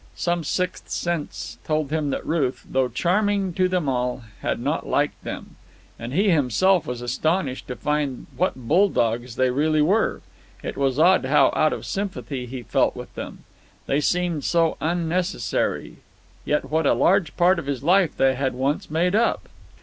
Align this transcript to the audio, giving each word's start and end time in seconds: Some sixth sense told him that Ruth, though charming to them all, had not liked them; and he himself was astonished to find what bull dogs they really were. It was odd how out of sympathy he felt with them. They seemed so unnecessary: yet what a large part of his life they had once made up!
Some 0.15 0.43
sixth 0.43 0.89
sense 0.89 1.59
told 1.63 1.91
him 1.91 2.09
that 2.09 2.25
Ruth, 2.25 2.65
though 2.67 2.87
charming 2.89 3.53
to 3.53 3.67
them 3.67 3.87
all, 3.87 4.23
had 4.41 4.59
not 4.59 4.87
liked 4.87 5.23
them; 5.23 5.57
and 5.99 6.11
he 6.11 6.31
himself 6.31 6.87
was 6.87 7.03
astonished 7.03 7.67
to 7.67 7.75
find 7.75 8.25
what 8.35 8.67
bull 8.67 8.89
dogs 8.89 9.35
they 9.35 9.51
really 9.51 9.79
were. 9.83 10.21
It 10.63 10.75
was 10.75 10.97
odd 10.97 11.25
how 11.25 11.53
out 11.55 11.71
of 11.71 11.85
sympathy 11.85 12.47
he 12.47 12.63
felt 12.63 12.95
with 12.95 13.13
them. 13.13 13.43
They 13.85 14.01
seemed 14.01 14.43
so 14.43 14.75
unnecessary: 14.81 15.97
yet 16.45 16.71
what 16.71 16.87
a 16.87 16.95
large 16.95 17.37
part 17.37 17.59
of 17.59 17.67
his 17.67 17.83
life 17.83 18.17
they 18.17 18.33
had 18.33 18.55
once 18.55 18.89
made 18.89 19.13
up! 19.13 19.49